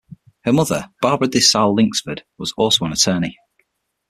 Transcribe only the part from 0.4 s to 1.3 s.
Her mother, Barbara